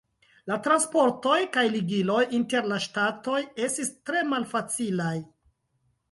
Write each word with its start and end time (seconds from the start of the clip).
La 0.51 0.55
transportoj 0.67 1.35
kaj 1.57 1.65
ligiloj 1.73 2.23
inter 2.37 2.69
la 2.71 2.79
ŝtatoj 2.85 3.41
estis 3.67 3.91
tre 4.09 4.23
malfacilaj. 4.31 5.13